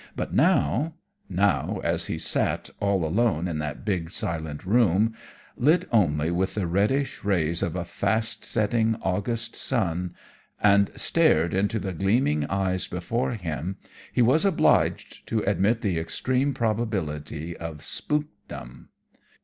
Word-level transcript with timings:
But 0.15 0.33
now, 0.33 0.95
now, 1.29 1.79
as 1.83 2.07
he 2.07 2.17
sat 2.17 2.71
all 2.79 3.05
alone 3.05 3.47
in 3.47 3.59
that 3.59 3.85
big 3.85 4.09
silent 4.09 4.65
room, 4.65 5.13
lit 5.55 5.87
only 5.91 6.31
with 6.31 6.55
the 6.55 6.65
reddish 6.65 7.23
rays 7.23 7.61
of 7.61 7.75
a 7.75 7.85
fast 7.85 8.43
setting 8.43 8.95
August 9.03 9.55
sun, 9.55 10.15
and 10.59 10.89
stared 10.95 11.53
into 11.53 11.77
the 11.77 11.93
gleaming 11.93 12.45
eyes 12.45 12.87
before 12.87 13.33
him 13.33 13.77
he 14.11 14.23
was 14.23 14.43
obliged 14.43 15.27
to 15.27 15.41
admit 15.41 15.81
the 15.81 15.99
extreme 15.99 16.55
probability 16.55 17.55
of 17.57 17.83
spookdom. 17.83 18.87